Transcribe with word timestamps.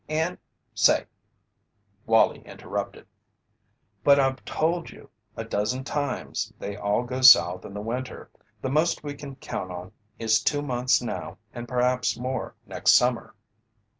And, 0.09 0.39
say" 0.73 1.05
Wallie 2.07 2.41
interrupted: 2.43 3.05
"But 4.03 4.19
I've 4.19 4.43
told 4.45 4.89
you 4.89 5.11
a 5.37 5.43
dozen 5.45 5.83
times 5.83 6.51
they 6.57 6.75
all 6.75 7.03
go 7.03 7.21
South 7.21 7.65
in 7.65 7.75
the 7.75 7.81
winter. 7.81 8.31
The 8.63 8.69
most 8.71 9.03
we 9.03 9.13
can 9.13 9.35
count 9.35 9.69
on 9.71 9.91
is 10.17 10.41
two 10.41 10.63
months 10.63 11.03
now 11.03 11.37
and 11.53 11.67
perhaps 11.67 12.17
more 12.17 12.55
next 12.65 12.93
summer." 12.93 13.35